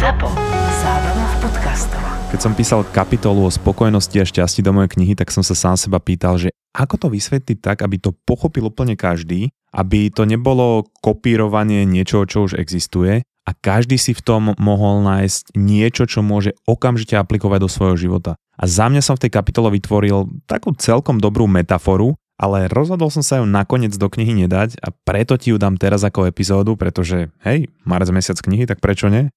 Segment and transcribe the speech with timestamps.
[0.00, 0.32] ZAPO.
[0.80, 2.00] Zábrná v podcastov.
[2.32, 5.76] Keď som písal kapitolu o spokojnosti a šťastí do mojej knihy, tak som sa sám
[5.76, 10.88] seba pýtal, že ako to vysvetliť tak, aby to pochopil úplne každý, aby to nebolo
[11.04, 16.56] kopírovanie niečoho, čo už existuje a každý si v tom mohol nájsť niečo, čo môže
[16.64, 18.40] okamžite aplikovať do svojho života.
[18.56, 23.20] A za mňa som v tej kapitole vytvoril takú celkom dobrú metaforu, ale rozhodol som
[23.20, 27.28] sa ju nakoniec do knihy nedať a preto ti ju dám teraz ako epizódu, pretože
[27.44, 29.28] hej, marec mesiac knihy, tak prečo nie?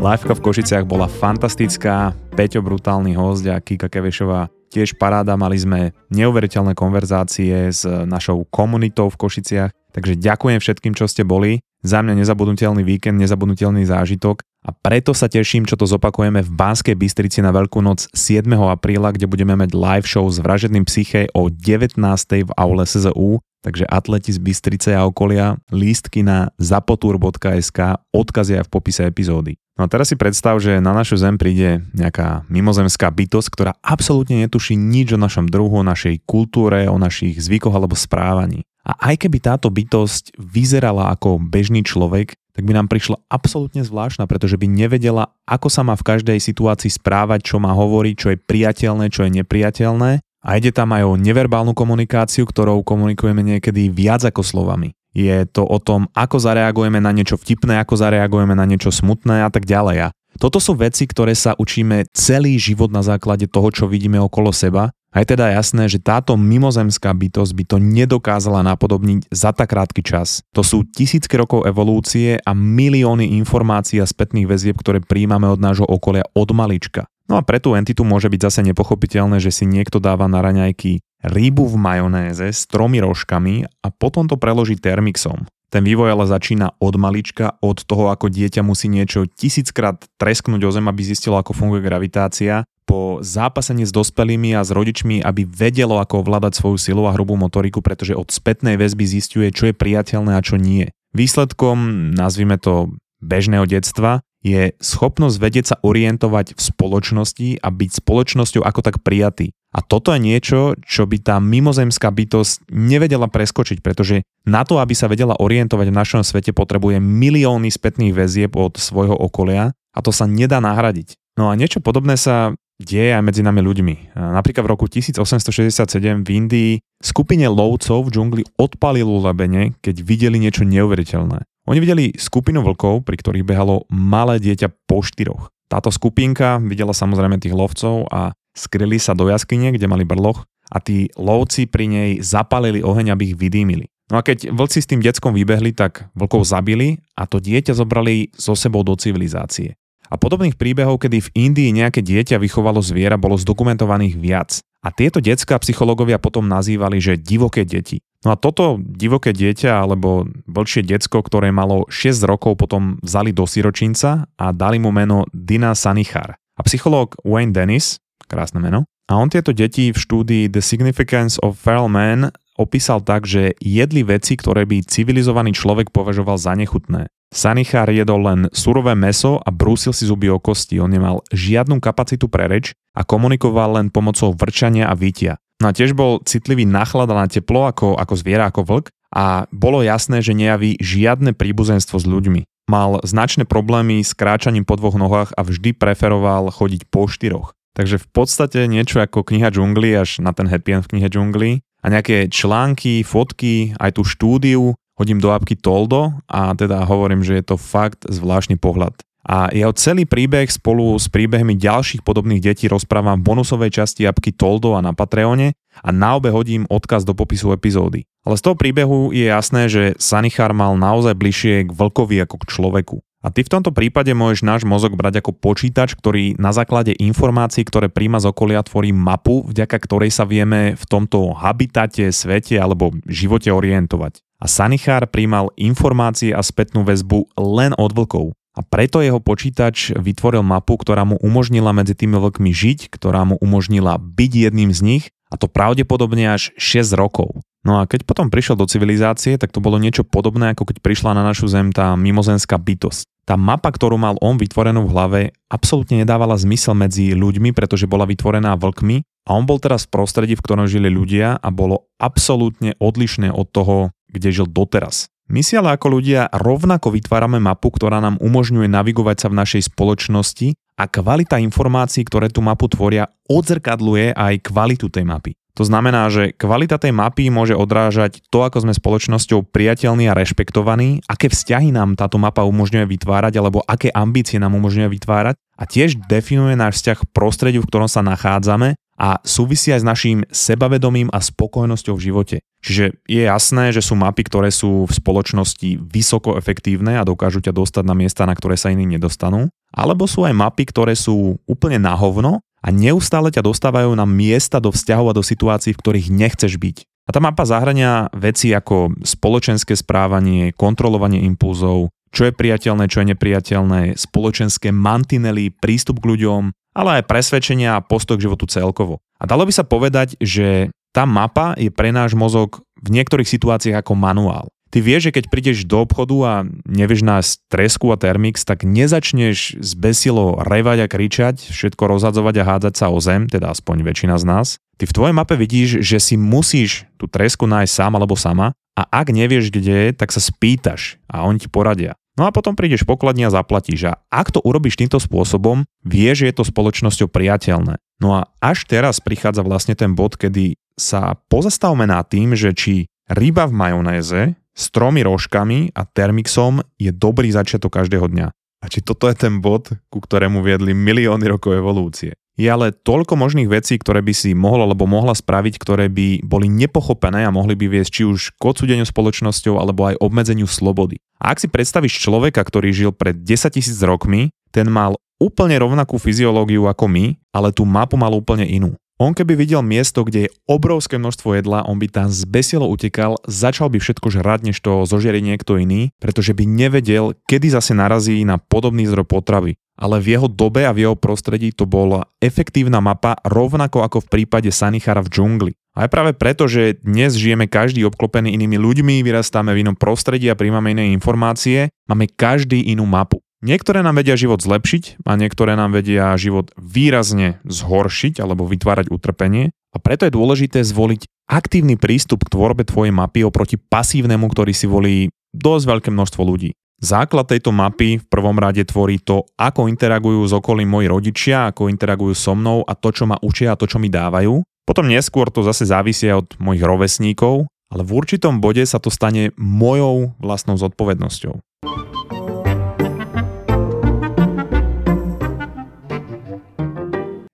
[0.00, 5.96] Liveka v Košiciach bola fantastická, Peťo brutálny host a Kika Kevešová tiež paráda, mali sme
[6.12, 11.60] neuveriteľné konverzácie s našou komunitou v Košiciach, takže ďakujem všetkým, čo ste boli.
[11.82, 16.92] Za mňa nezabudnutelný víkend, nezabudnutelný zážitok a preto sa teším, čo to zopakujeme v Banskej
[16.92, 18.44] Bystrici na Veľkú noc 7.
[18.68, 21.96] apríla, kde budeme mať live show s vražedným psyché o 19.
[22.44, 28.68] v aule SZU, takže atleti z Bystrice a okolia, lístky na zapotur.sk, odkaz je aj
[28.68, 29.56] v popise epizódy.
[29.80, 34.44] No a teraz si predstav, že na našu zem príde nejaká mimozemská bytosť, ktorá absolútne
[34.44, 38.60] netuší nič o našom druhu, o našej kultúre, o našich zvykoch alebo správaní.
[38.84, 44.26] A aj keby táto bytosť vyzerala ako bežný človek, tak by nám prišla absolútne zvláštna,
[44.26, 48.42] pretože by nevedela, ako sa má v každej situácii správať, čo má hovoriť, čo je
[48.42, 50.22] priateľné, čo je nepriateľné.
[50.40, 54.96] A ide tam aj o neverbálnu komunikáciu, ktorou komunikujeme niekedy viac ako slovami.
[55.10, 59.50] Je to o tom, ako zareagujeme na niečo vtipné, ako zareagujeme na niečo smutné a
[59.50, 60.08] tak ďalej.
[60.08, 64.54] A toto sú veci, ktoré sa učíme celý život na základe toho, čo vidíme okolo
[64.54, 69.74] seba a je teda jasné, že táto mimozemská bytosť by to nedokázala napodobniť za tak
[69.74, 70.46] krátky čas.
[70.54, 75.86] To sú tisícky rokov evolúcie a milióny informácií a spätných väzieb, ktoré príjmame od nášho
[75.86, 77.10] okolia od malička.
[77.26, 81.02] No a pre tú entitu môže byť zase nepochopiteľné, že si niekto dáva na raňajky
[81.26, 85.46] rýbu v majonéze s tromi rožkami a potom to preloží termixom.
[85.70, 90.70] Ten vývoj ale začína od malička, od toho, ako dieťa musí niečo tisíckrát tresknúť o
[90.74, 96.02] zem, aby zistilo, ako funguje gravitácia po zápasení s dospelými a s rodičmi, aby vedelo,
[96.02, 100.34] ako ovládať svoju silu a hrubú motoriku, pretože od spätnej väzby zistuje, čo je priateľné
[100.34, 100.90] a čo nie.
[101.14, 102.90] Výsledkom, nazvime to
[103.22, 109.52] bežného detstva, je schopnosť vedieť sa orientovať v spoločnosti a byť spoločnosťou ako tak prijatý.
[109.70, 114.96] A toto je niečo, čo by tá mimozemská bytosť nevedela preskočiť, pretože na to, aby
[114.98, 120.10] sa vedela orientovať v našom svete, potrebuje milióny spätných väzieb od svojho okolia a to
[120.10, 121.14] sa nedá nahradiť.
[121.38, 124.16] No a niečo podobné sa deje aj medzi nami ľuďmi.
[124.16, 130.64] Napríklad v roku 1867 v Indii skupine lovcov v džungli odpalilo lebene, keď videli niečo
[130.64, 131.44] neuveriteľné.
[131.70, 135.54] Oni videli skupinu vlkov, pri ktorých behalo malé dieťa po štyroch.
[135.70, 140.82] Táto skupinka videla samozrejme tých lovcov a skryli sa do jaskyne, kde mali brloch a
[140.82, 143.86] tí lovci pri nej zapalili oheň, aby ich vydýmili.
[144.10, 148.34] No a keď vlci s tým deckom vybehli, tak vlkov zabili a to dieťa zobrali
[148.34, 149.78] so sebou do civilizácie.
[150.10, 154.58] A podobných príbehov, kedy v Indii nejaké dieťa vychovalo zviera, bolo zdokumentovaných viac.
[154.82, 158.02] A tieto detská psychológovia potom nazývali, že divoké deti.
[158.20, 163.48] No a toto divoké dieťa alebo vlčie decko, ktoré malo 6 rokov, potom vzali do
[163.48, 166.36] siročinca a dali mu meno Dina Sanichar.
[166.36, 167.96] A psychológ Wayne Dennis,
[168.28, 172.30] krásne meno, a on tieto deti v štúdii The Significance of Feral Man
[172.60, 177.08] opísal tak, že jedli veci, ktoré by civilizovaný človek považoval za nechutné.
[177.32, 180.76] Sanichár jedol len surové meso a brúsil si zuby o kosti.
[180.78, 185.40] On nemal žiadnu kapacitu pre reč a komunikoval len pomocou vrčania a vytia.
[185.60, 188.86] No a tiež bol citlivý na chlad a na teplo ako, ako zviera, ako vlk
[189.12, 192.48] a bolo jasné, že nejaví žiadne príbuzenstvo s ľuďmi.
[192.72, 197.52] Mal značné problémy s kráčaním po dvoch nohách a vždy preferoval chodiť po štyroch.
[197.76, 201.50] Takže v podstate niečo ako kniha džungli až na ten happy end v knihe džungli
[201.82, 207.40] a nejaké články, fotky, aj tú štúdiu hodím do apky Toldo a teda hovorím, že
[207.40, 209.00] je to fakt zvláštny pohľad.
[209.20, 214.32] A jeho celý príbeh spolu s príbehmi ďalších podobných detí rozprávam v bonusovej časti apky
[214.32, 215.52] Toldo a na Patreone
[215.84, 218.08] a na obe hodím odkaz do popisu epizódy.
[218.24, 222.48] Ale z toho príbehu je jasné, že Sanichar mal naozaj bližšie k vlkovi ako k
[222.48, 222.96] človeku.
[223.20, 227.68] A ty v tomto prípade môžeš náš mozog brať ako počítač, ktorý na základe informácií,
[227.68, 232.96] ktoré príjma z okolia, tvorí mapu, vďaka ktorej sa vieme v tomto habitate, svete alebo
[233.04, 234.24] živote orientovať.
[234.40, 238.32] A Sanichár príjmal informácie a spätnú väzbu len od vlkov.
[238.58, 243.38] A preto jeho počítač vytvoril mapu, ktorá mu umožnila medzi tými vlkmi žiť, ktorá mu
[243.38, 247.38] umožnila byť jedným z nich a to pravdepodobne až 6 rokov.
[247.60, 251.12] No a keď potom prišiel do civilizácie, tak to bolo niečo podobné, ako keď prišla
[251.12, 253.04] na našu zem tá mimozemská bytosť.
[253.28, 255.20] Tá mapa, ktorú mal on vytvorenú v hlave,
[255.52, 260.34] absolútne nedávala zmysel medzi ľuďmi, pretože bola vytvorená vlkmi a on bol teraz v prostredí,
[260.34, 263.76] v ktorom žili ľudia a bolo absolútne odlišné od toho,
[264.10, 265.12] kde žil doteraz.
[265.30, 269.70] My si ale ako ľudia rovnako vytvárame mapu, ktorá nám umožňuje navigovať sa v našej
[269.70, 275.38] spoločnosti a kvalita informácií, ktoré tú mapu tvoria, odzrkadluje aj kvalitu tej mapy.
[275.54, 281.06] To znamená, že kvalita tej mapy môže odrážať to, ako sme spoločnosťou priateľní a rešpektovaní,
[281.06, 286.00] aké vzťahy nám táto mapa umožňuje vytvárať, alebo aké ambície nám umožňuje vytvárať a tiež
[286.08, 291.24] definuje náš vzťah prostrediu, v ktorom sa nachádzame a súvisí aj s našim sebavedomím a
[291.24, 292.36] spokojnosťou v živote.
[292.60, 297.56] Čiže je jasné, že sú mapy, ktoré sú v spoločnosti vysoko efektívne a dokážu ťa
[297.56, 299.48] dostať na miesta, na ktoré sa iní nedostanú.
[299.72, 304.60] Alebo sú aj mapy, ktoré sú úplne na hovno a neustále ťa dostávajú na miesta
[304.60, 306.84] do vzťahov a do situácií, v ktorých nechceš byť.
[307.08, 313.16] A tá mapa zahrania veci ako spoločenské správanie, kontrolovanie impulzov, čo je priateľné, čo je
[313.16, 319.02] nepriateľné, spoločenské mantinely, prístup k ľuďom, ale aj presvedčenia a postoj k životu celkovo.
[319.20, 323.82] A dalo by sa povedať, že tá mapa je pre náš mozog v niektorých situáciách
[323.82, 324.50] ako manuál.
[324.70, 329.58] Ty vieš, že keď prídeš do obchodu a nevieš nájsť tresku a termix, tak nezačneš
[329.58, 334.24] zbesilo revať a kričať, všetko rozhadzovať a hádzať sa o zem, teda aspoň väčšina z
[334.30, 334.46] nás.
[334.78, 338.86] Ty v tvojej mape vidíš, že si musíš tú tresku nájsť sám alebo sama a
[338.86, 341.98] ak nevieš, kde je, tak sa spýtaš a oni ti poradia.
[342.20, 343.96] No a potom prídeš pokladne a zaplatíš.
[343.96, 347.80] A ak to urobíš týmto spôsobom, vieš, že je to spoločnosťou priateľné.
[347.96, 352.92] No a až teraz prichádza vlastne ten bod, kedy sa pozastavme nad tým, že či
[353.08, 358.28] ryba v majonéze s tromi rožkami a termixom je dobrý začiatok každého dňa.
[358.60, 362.19] A či toto je ten bod, ku ktorému viedli milióny rokov evolúcie.
[362.38, 366.46] Je ale toľko možných vecí, ktoré by si mohol alebo mohla spraviť, ktoré by boli
[366.46, 371.02] nepochopené a mohli by viesť či už k odsúdeniu spoločnosťou alebo aj obmedzeniu slobody.
[371.20, 376.00] A ak si predstavíš človeka, ktorý žil pred 10 tisíc rokmi, ten mal úplne rovnakú
[376.00, 378.72] fyziológiu ako my, ale tú mapu mal úplne inú.
[379.00, 383.72] On keby videl miesto, kde je obrovské množstvo jedla, on by tam zbesilo utekal, začal
[383.72, 388.36] by všetko žrať, než to zožerie niekto iný, pretože by nevedel, kedy zase narazí na
[388.36, 389.56] podobný zdroj potravy.
[389.80, 394.20] Ale v jeho dobe a v jeho prostredí to bola efektívna mapa, rovnako ako v
[394.20, 395.52] prípade Sanichara v džungli.
[395.72, 400.36] Aj práve preto, že dnes žijeme každý obklopený inými ľuďmi, vyrastáme v inom prostredí a
[400.36, 403.24] príjmame iné informácie, máme každý inú mapu.
[403.40, 409.48] Niektoré nám vedia život zlepšiť a niektoré nám vedia život výrazne zhoršiť alebo vytvárať utrpenie
[409.72, 414.68] a preto je dôležité zvoliť aktívny prístup k tvorbe tvojej mapy oproti pasívnemu, ktorý si
[414.68, 416.52] volí dosť veľké množstvo ľudí.
[416.84, 421.72] Základ tejto mapy v prvom rade tvorí to, ako interagujú s okolím moji rodičia, ako
[421.72, 424.44] interagujú so mnou a to, čo ma učia a to, čo mi dávajú.
[424.68, 429.32] Potom neskôr to zase závisí od mojich rovesníkov, ale v určitom bode sa to stane
[429.40, 431.40] mojou vlastnou zodpovednosťou.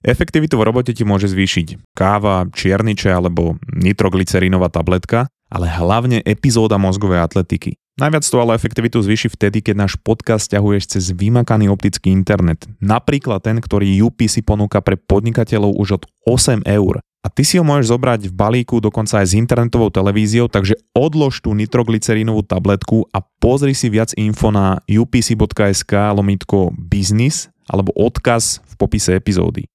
[0.07, 7.27] Efektivitu v robote ti môže zvýšiť káva, čierniče alebo nitroglycerínová tabletka, ale hlavne epizóda mozgovej
[7.27, 7.75] atletiky.
[7.99, 12.71] Najviac to ale efektivitu zvýši vtedy, keď náš podcast ťahuješ cez vymakaný optický internet.
[12.79, 17.03] Napríklad ten, ktorý UPC ponúka pre podnikateľov už od 8 eur.
[17.25, 21.43] A ty si ho môžeš zobrať v balíku dokonca aj s internetovou televíziou, takže odlož
[21.43, 28.75] tú nitroglycerínovú tabletku a pozri si viac info na upc.sk lomitko business alebo odkaz v
[28.79, 29.67] popise epizódy.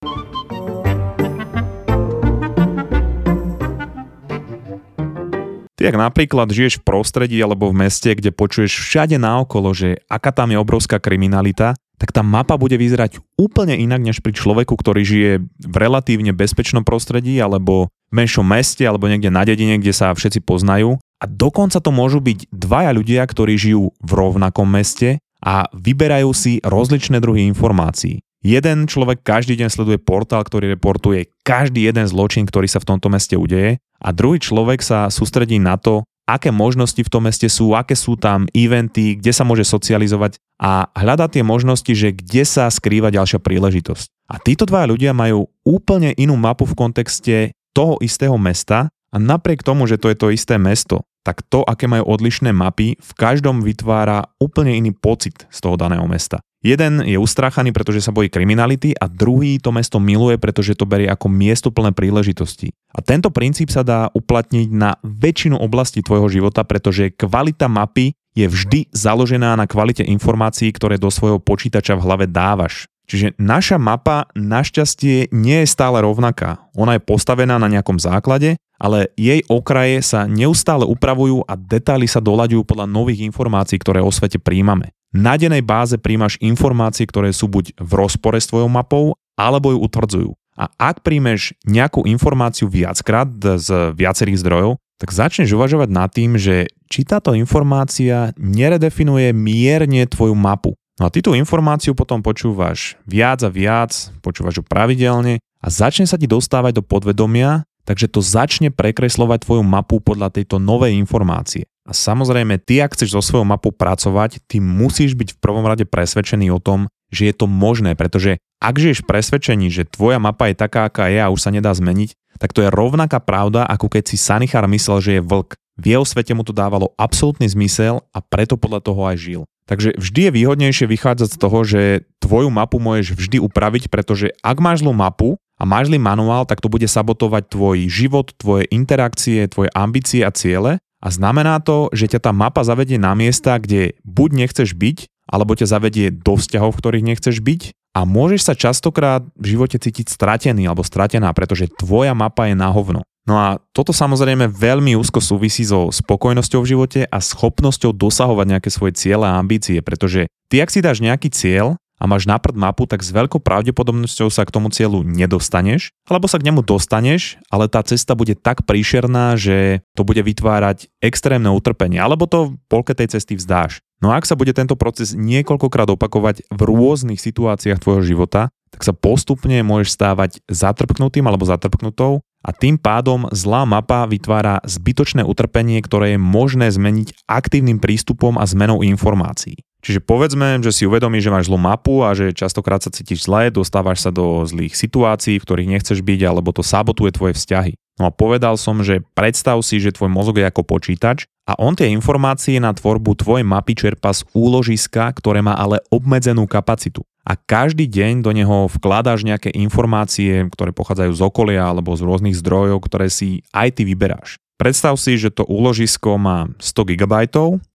[5.81, 10.29] Ty ak napríklad žiješ v prostredí alebo v meste, kde počuješ všade naokolo, že aká
[10.29, 15.01] tam je obrovská kriminalita, tak tá mapa bude vyzerať úplne inak než pri človeku, ktorý
[15.01, 20.13] žije v relatívne bezpečnom prostredí alebo v menšom meste alebo niekde na dedine, kde sa
[20.13, 21.01] všetci poznajú.
[21.21, 26.61] A dokonca to môžu byť dvaja ľudia, ktorí žijú v rovnakom meste a vyberajú si
[26.61, 28.21] rozličné druhy informácií.
[28.41, 33.05] Jeden človek každý deň sleduje portál, ktorý reportuje každý jeden zločin, ktorý sa v tomto
[33.13, 37.77] meste udeje a druhý človek sa sústredí na to, aké možnosti v tom meste sú,
[37.77, 42.65] aké sú tam eventy, kde sa môže socializovať a hľadá tie možnosti, že kde sa
[42.73, 44.09] skrýva ďalšia príležitosť.
[44.31, 47.35] A títo dva ľudia majú úplne inú mapu v kontexte
[47.77, 51.85] toho istého mesta a napriek tomu, že to je to isté mesto, tak to, aké
[51.85, 56.41] majú odlišné mapy, v každom vytvára úplne iný pocit z toho daného mesta.
[56.61, 61.09] Jeden je ustráchaný, pretože sa bojí kriminality a druhý to mesto miluje, pretože to berie
[61.09, 62.69] ako miesto plné príležitosti.
[62.93, 68.45] A tento princíp sa dá uplatniť na väčšinu oblastí tvojho života, pretože kvalita mapy je
[68.45, 72.90] vždy založená na kvalite informácií, ktoré do svojho počítača v hlave dávaš.
[73.11, 76.63] Čiže naša mapa našťastie nie je stále rovnaká.
[76.79, 82.23] Ona je postavená na nejakom základe, ale jej okraje sa neustále upravujú a detaily sa
[82.23, 84.95] doľaďujú podľa nových informácií, ktoré o svete príjmame.
[85.11, 89.83] Na denej báze príjmaš informácie, ktoré sú buď v rozpore s tvojou mapou, alebo ju
[89.83, 90.31] utvrdzujú.
[90.55, 93.27] A ak príjmeš nejakú informáciu viackrát
[93.59, 100.31] z viacerých zdrojov, tak začneš uvažovať nad tým, že či táto informácia neredefinuje mierne tvoju
[100.37, 100.79] mapu.
[100.99, 106.09] No a ty tú informáciu potom počúvaš viac a viac, počúvaš ju pravidelne a začne
[106.09, 111.65] sa ti dostávať do podvedomia, takže to začne prekreslovať tvoju mapu podľa tejto novej informácie.
[111.87, 115.83] A samozrejme, ty ak chceš so svojou mapou pracovať, ty musíš byť v prvom rade
[115.89, 120.55] presvedčený o tom, že je to možné, pretože ak žiješ presvedčení, že tvoja mapa je
[120.55, 124.13] taká, aká je a už sa nedá zmeniť, tak to je rovnaká pravda, ako keď
[124.13, 125.57] si Sanichar myslel, že je vlk.
[125.81, 129.41] V jeho svete mu to dávalo absolútny zmysel a preto podľa toho aj žil.
[129.69, 131.81] Takže vždy je výhodnejšie vychádzať z toho, že
[132.19, 136.59] tvoju mapu môžeš vždy upraviť, pretože ak máš zlú mapu a máš zlý manuál, tak
[136.59, 142.17] to bude sabotovať tvoj život, tvoje interakcie, tvoje ambície a ciele a znamená to, že
[142.17, 146.75] ťa tá mapa zavedie na miesta, kde buď nechceš byť, alebo ťa zavedie do vzťahov,
[146.75, 151.71] v ktorých nechceš byť a môžeš sa častokrát v živote cítiť stratený alebo stratená, pretože
[151.75, 153.03] tvoja mapa je na hovno.
[153.29, 158.69] No a toto samozrejme veľmi úzko súvisí so spokojnosťou v živote a schopnosťou dosahovať nejaké
[158.73, 162.89] svoje ciele a ambície, pretože ty ak si dáš nejaký cieľ a máš naprd mapu,
[162.89, 167.69] tak s veľkou pravdepodobnosťou sa k tomu cieľu nedostaneš, alebo sa k nemu dostaneš, ale
[167.69, 172.97] tá cesta bude tak príšerná, že to bude vytvárať extrémne utrpenie, alebo to v polke
[172.97, 173.85] tej cesty vzdáš.
[174.01, 178.81] No a ak sa bude tento proces niekoľkokrát opakovať v rôznych situáciách tvojho života, tak
[178.81, 185.77] sa postupne môžeš stávať zatrpknutým alebo zatrpknutou a tým pádom zlá mapa vytvára zbytočné utrpenie,
[185.81, 189.61] ktoré je možné zmeniť aktívnym prístupom a zmenou informácií.
[189.81, 193.49] Čiže povedzme, že si uvedomíš, že máš zlú mapu a že častokrát sa cítiš zle,
[193.49, 197.73] dostávaš sa do zlých situácií, v ktorých nechceš byť, alebo to sabotuje tvoje vzťahy.
[197.99, 201.75] No a povedal som, že predstav si, že tvoj mozog je ako počítač a on
[201.75, 207.03] tie informácie na tvorbu tvojej mapy čerpa z úložiska, ktoré má ale obmedzenú kapacitu.
[207.21, 212.33] A každý deň do neho vkladáš nejaké informácie, ktoré pochádzajú z okolia alebo z rôznych
[212.33, 214.41] zdrojov, ktoré si aj ty vyberáš.
[214.57, 217.13] Predstav si, že to úložisko má 100 GB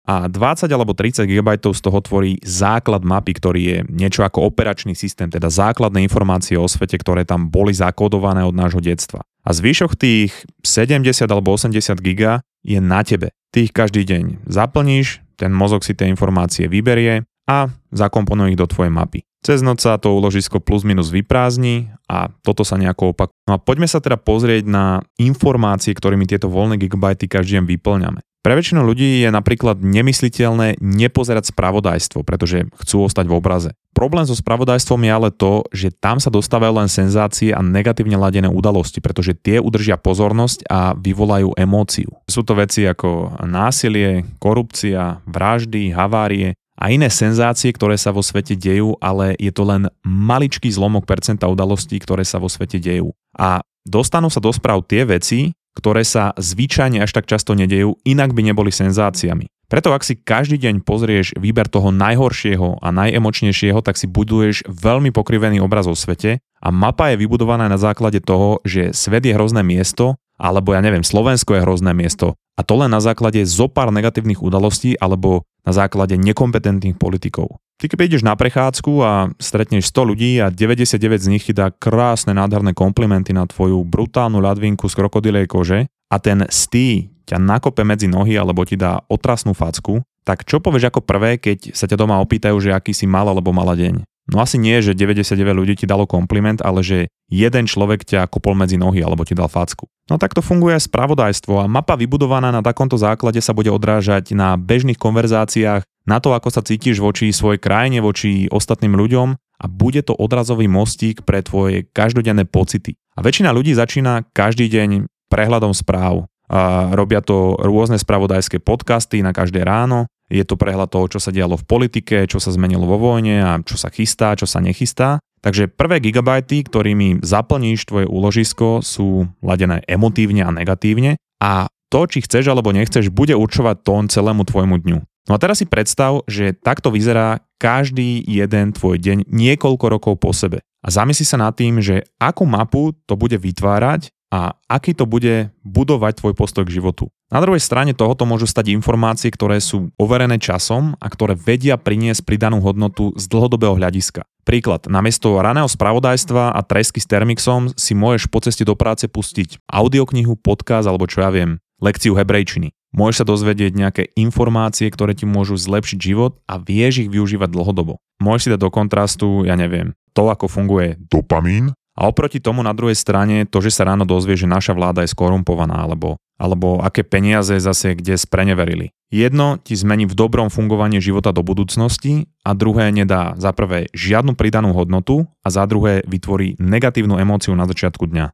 [0.04, 5.00] a 20 alebo 30 GB z toho tvorí základ mapy, ktorý je niečo ako operačný
[5.00, 9.24] systém, teda základné informácie o svete, ktoré tam boli zakodované od nášho detstva.
[9.48, 10.32] A zvyšok tých
[10.64, 13.32] 70 alebo 80 GB je na tebe.
[13.56, 18.68] Ty ich každý deň zaplníš, ten mozog si tie informácie vyberie a zakomponuje ich do
[18.68, 19.24] tvojej mapy.
[19.44, 23.36] Cez noc sa to úložisko plus minus vyprázdni a toto sa nejako opakuje.
[23.44, 28.24] No a poďme sa teda pozrieť na informácie, ktorými tieto voľné gigabajty každý deň vyplňame.
[28.44, 33.72] Pre väčšinu ľudí je napríklad nemysliteľné nepozerať spravodajstvo, pretože chcú ostať v obraze.
[33.96, 38.52] Problém so spravodajstvom je ale to, že tam sa dostávajú len senzácie a negatívne ladené
[38.52, 42.12] udalosti, pretože tie udržia pozornosť a vyvolajú emóciu.
[42.28, 48.60] Sú to veci ako násilie, korupcia, vraždy, havárie a iné senzácie, ktoré sa vo svete
[48.60, 53.16] dejú, ale je to len maličký zlomok percenta udalostí, ktoré sa vo svete dejú.
[53.40, 58.34] A dostanú sa do správ tie veci, ktoré sa zvyčajne až tak často nedejú, inak
[58.34, 59.50] by neboli senzáciami.
[59.74, 65.10] Preto ak si každý deň pozrieš výber toho najhoršieho a najemočnejšieho, tak si buduješ veľmi
[65.10, 69.66] pokrivený obraz o svete a mapa je vybudovaná na základe toho, že svet je hrozné
[69.66, 72.38] miesto, alebo ja neviem, Slovensko je hrozné miesto.
[72.54, 77.58] A to len na základe zopár negatívnych udalostí alebo na základe nekompetentných politikov.
[77.82, 81.74] Ty keď ideš na prechádzku a stretneš 100 ľudí a 99 z nich ti dá
[81.74, 87.82] krásne nádherné komplimenty na tvoju brutálnu ľadvinku z krokodilej kože a ten stý ťa nakope
[87.82, 92.00] medzi nohy alebo ti dá otrasnú facku, tak čo povieš ako prvé, keď sa ťa
[92.00, 94.04] doma opýtajú, že aký si mal alebo mala deň?
[94.32, 98.56] No asi nie, že 99 ľudí ti dalo kompliment, ale že jeden človek ťa kopol
[98.56, 99.84] medzi nohy alebo ti dal facku.
[100.08, 104.32] No tak to funguje aj spravodajstvo a mapa vybudovaná na takomto základe sa bude odrážať
[104.32, 109.66] na bežných konverzáciách, na to, ako sa cítiš voči svojej krajine, voči ostatným ľuďom a
[109.72, 113.00] bude to odrazový mostík pre tvoje každodenné pocity.
[113.16, 116.28] A väčšina ľudí začína každý deň prehľadom správ.
[116.52, 121.30] A robia to rôzne spravodajské podcasty na každé ráno, je to prehľad toho, čo sa
[121.30, 125.22] dialo v politike, čo sa zmenilo vo vojne a čo sa chystá, čo sa nechystá.
[125.44, 132.26] Takže prvé gigabajty, ktorými zaplníš tvoje úložisko, sú ladené emotívne a negatívne a to, či
[132.26, 135.00] chceš alebo nechceš, bude určovať tón celému tvojmu dňu.
[135.28, 140.36] No a teraz si predstav, že takto vyzerá každý jeden tvoj deň niekoľko rokov po
[140.36, 140.60] sebe.
[140.84, 145.54] A zamysli sa nad tým, že akú mapu to bude vytvárať a aký to bude
[145.64, 147.08] budovať tvoj postoj k životu.
[147.32, 152.28] Na druhej strane tohoto môžu stať informácie, ktoré sú overené časom a ktoré vedia priniesť
[152.28, 154.28] pridanú hodnotu z dlhodobého hľadiska.
[154.44, 159.64] Príklad, namiesto raného spravodajstva a tresky s termixom si môžeš po ceste do práce pustiť
[159.72, 162.76] audioknihu, podcast alebo čo ja viem, lekciu hebrejčiny.
[162.94, 167.98] Môžeš sa dozvedieť nejaké informácie, ktoré ti môžu zlepšiť život a vieš ich využívať dlhodobo.
[168.22, 172.74] Môžeš si dať do kontrastu, ja neviem, to, ako funguje dopamín A oproti tomu na
[172.74, 177.06] druhej strane to, že sa ráno dozvie, že naša vláda je skorumpovaná, alebo, alebo aké
[177.06, 178.90] peniaze zase kde spreneverili.
[179.14, 184.34] Jedno ti zmení v dobrom fungovanie života do budúcnosti a druhé nedá za prvé žiadnu
[184.34, 188.34] pridanú hodnotu a za druhé vytvorí negatívnu emóciu na začiatku dňa.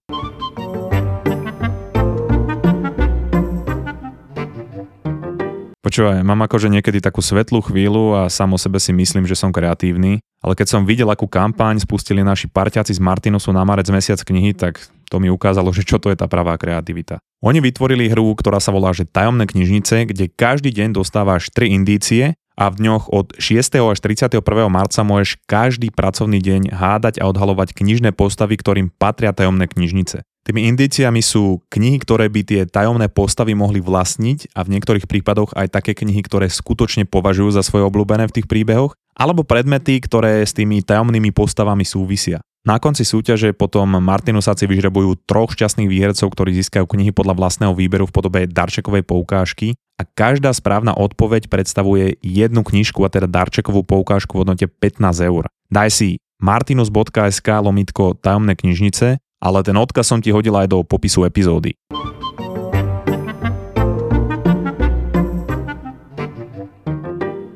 [5.89, 9.50] Počúvaj, mám akože niekedy takú svetlú chvíľu a sám o sebe si myslím, že som
[9.50, 14.22] kreatívny, ale keď som videl, akú kampaň spustili naši parťaci z Martinusu na marec mesiac
[14.22, 14.77] knihy, tak
[15.10, 17.17] to mi ukázalo, že čo to je tá pravá kreativita.
[17.41, 22.38] Oni vytvorili hru, ktorá sa volá že Tajomné knižnice, kde každý deň dostávaš 3 indície
[22.60, 23.80] a v dňoch od 6.
[23.80, 24.44] až 31.
[24.68, 30.28] marca môžeš každý pracovný deň hádať a odhalovať knižné postavy, ktorým patria tajomné knižnice.
[30.44, 35.56] Tými indíciami sú knihy, ktoré by tie tajomné postavy mohli vlastniť a v niektorých prípadoch
[35.56, 40.44] aj také knihy, ktoré skutočne považujú za svoje obľúbené v tých príbehoch, alebo predmety, ktoré
[40.44, 42.44] s tými tajomnými postavami súvisia.
[42.68, 48.04] Na konci súťaže potom Martinusáci vyžrebujú troch šťastných výhercov, ktorí získajú knihy podľa vlastného výberu
[48.10, 54.39] v podobe darčekovej poukážky a každá správna odpoveď predstavuje jednu knižku a teda darčekovú poukážku
[54.39, 55.51] v hodnote 15 eur.
[55.68, 61.24] Daj si martinus.sk lomitko tajomné knižnice ale ten odkaz som ti hodil aj do popisu
[61.24, 61.74] epizódy.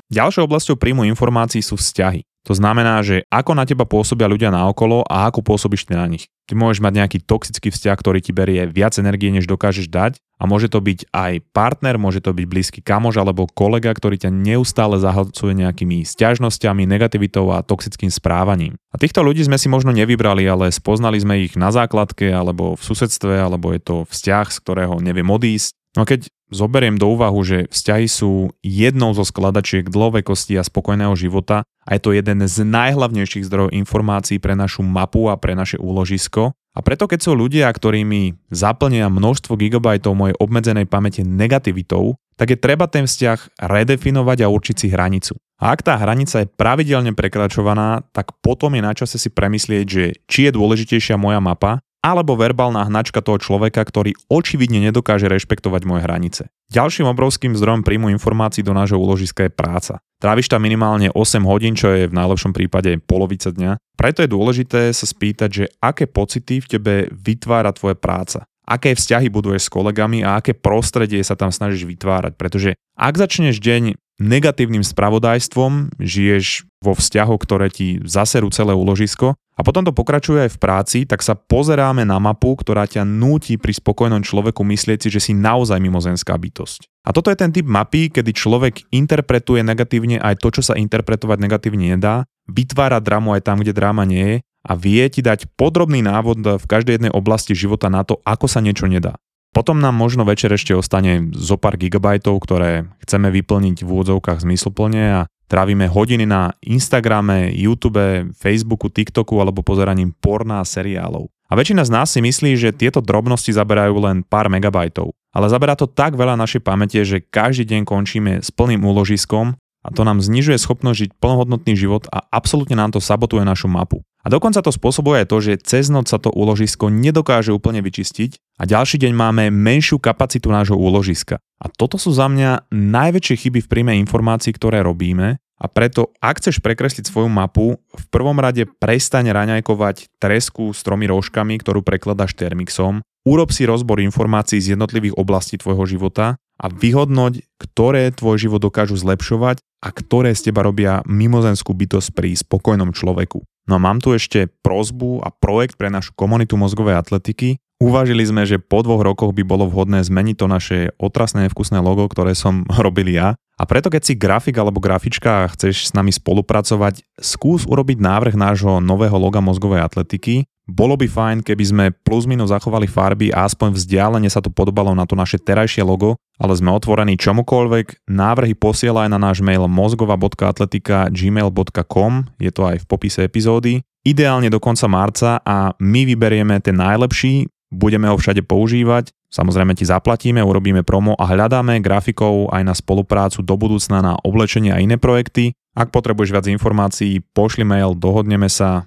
[0.08, 2.22] Ďalšou oblasťou príjmu informácií sú vzťahy.
[2.44, 6.28] To znamená, že ako na teba pôsobia ľudia naokolo a ako pôsobíš ty na nich.
[6.44, 10.44] Ty môžeš mať nejaký toxický vzťah, ktorý ti berie viac energie, než dokážeš dať a
[10.44, 15.00] môže to byť aj partner, môže to byť blízky kamož alebo kolega, ktorý ťa neustále
[15.00, 18.76] zahlcuje nejakými stiažnosťami, negativitou a toxickým správaním.
[18.92, 22.82] A týchto ľudí sme si možno nevybrali, ale spoznali sme ich na základke alebo v
[22.84, 25.72] susedstve, alebo je to vzťah, z ktorého neviem odísť.
[25.94, 31.14] No a keď zoberiem do úvahu, že vzťahy sú jednou zo skladačiek dlhovekosti a spokojného
[31.14, 35.78] života a je to jeden z najhlavnejších zdrojov informácií pre našu mapu a pre naše
[35.78, 36.54] úložisko.
[36.74, 42.50] A preto keď sú ľudia, ktorí mi zaplnia množstvo gigabajtov mojej obmedzenej pamäte negativitou, tak
[42.50, 45.38] je treba ten vzťah redefinovať a určiť si hranicu.
[45.62, 50.04] A ak tá hranica je pravidelne prekračovaná, tak potom je na čase si premyslieť, že
[50.26, 56.04] či je dôležitejšia moja mapa alebo verbálna hnačka toho človeka, ktorý očividne nedokáže rešpektovať moje
[56.04, 56.42] hranice.
[56.68, 60.04] Ďalším obrovským zdrojom príjmu informácií do nášho úložiska je práca.
[60.20, 63.80] Tráviš tam minimálne 8 hodín, čo je v najlepšom prípade polovica dňa.
[63.96, 69.28] Preto je dôležité sa spýtať, že aké pocity v tebe vytvára tvoja práca aké vzťahy
[69.28, 72.32] buduješ s kolegami a aké prostredie sa tam snažíš vytvárať.
[72.34, 79.60] Pretože ak začneš deň negatívnym spravodajstvom, žiješ vo vzťahoch, ktoré ti zaserú celé úložisko a
[79.62, 83.74] potom to pokračuje aj v práci, tak sa pozeráme na mapu, ktorá ťa núti pri
[83.74, 86.90] spokojnom človeku myslieť si, že si naozaj mimozemská bytosť.
[87.06, 91.38] A toto je ten typ mapy, kedy človek interpretuje negatívne aj to, čo sa interpretovať
[91.38, 96.00] negatívne nedá, vytvára dramu aj tam, kde dráma nie je a vie ti dať podrobný
[96.00, 99.20] návod v každej jednej oblasti života na to, ako sa niečo nedá.
[99.54, 105.02] Potom nám možno večer ešte ostane zo pár gigabajtov, ktoré chceme vyplniť v úvodzovkách zmysluplne
[105.22, 111.28] a Trávime hodiny na Instagrame, YouTube, Facebooku, TikToku alebo pozeraním porná seriálov.
[111.46, 115.12] A väčšina z nás si myslí, že tieto drobnosti zaberajú len pár megabajtov.
[115.36, 119.88] Ale zaberá to tak veľa našej pamäte, že každý deň končíme s plným úložiskom a
[119.92, 124.00] to nám znižuje schopnosť žiť plnohodnotný život a absolútne nám to sabotuje našu mapu.
[124.24, 128.40] A dokonca to spôsobuje aj to, že cez noc sa to úložisko nedokáže úplne vyčistiť
[128.56, 131.36] a ďalší deň máme menšiu kapacitu nášho úložiska.
[131.60, 136.40] A toto sú za mňa najväčšie chyby v príjme informácií, ktoré robíme a preto, ak
[136.40, 142.32] chceš prekresliť svoju mapu, v prvom rade prestaň raňajkovať tresku s tromi rožkami, ktorú prekladaš
[142.34, 148.60] termixom, urob si rozbor informácií z jednotlivých oblastí tvojho života a vyhodnoť, ktoré tvoj život
[148.64, 153.44] dokážu zlepšovať a ktoré z teba robia mimozenskú bytosť pri spokojnom človeku.
[153.64, 157.56] No a mám tu ešte prozbu a projekt pre našu komunitu mozgovej atletiky.
[157.80, 162.06] Uvažili sme, že po dvoch rokoch by bolo vhodné zmeniť to naše otrasné vkusné logo,
[162.06, 163.34] ktoré som robil ja.
[163.54, 168.34] A preto keď si grafik alebo grafička a chceš s nami spolupracovať, skús urobiť návrh
[168.34, 173.44] nášho nového loga mozgovej atletiky bolo by fajn, keby sme plus minus zachovali farby a
[173.44, 177.86] aspoň vzdialene sa to podobalo na to naše terajšie logo, ale sme otvorení čomukoľvek.
[178.10, 183.82] Návrhy posielaj na náš mail mozgova.atletika.gmail.com, je to aj v popise epizódy.
[184.04, 189.88] Ideálne do konca marca a my vyberieme ten najlepší, budeme ho všade používať, samozrejme ti
[189.88, 195.00] zaplatíme, urobíme promo a hľadáme grafikov aj na spoluprácu do budúcna na oblečenie a iné
[195.00, 195.56] projekty.
[195.74, 198.86] Ak potrebuješ viac informácií, pošli mail, dohodneme sa,